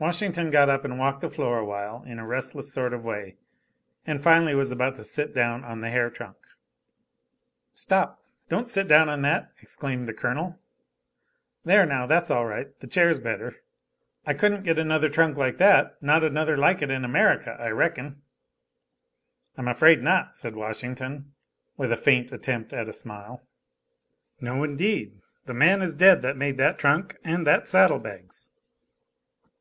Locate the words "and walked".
0.84-1.22